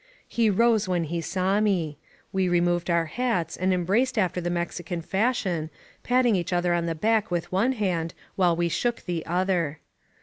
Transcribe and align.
He 0.27 0.49
rose 0.49 0.87
when 0.89 1.03
he 1.03 1.21
saw 1.21 1.59
me. 1.59 1.99
We 2.33 2.49
removed 2.49 2.89
our 2.89 3.05
hats 3.05 3.55
and 3.55 3.71
embraced 3.71 4.17
after 4.17 4.41
the 4.41 4.49
Mexican 4.49 5.03
fashion, 5.03 5.69
patting 6.01 6.35
each 6.35 6.51
other 6.51 6.73
on 6.73 6.87
the 6.87 6.95
back 6.95 7.29
with 7.29 7.51
one 7.51 7.73
hand 7.73 8.15
while 8.35 8.55
we 8.55 8.67
shook 8.67 9.03
the 9.03 9.23
other. 9.27 9.79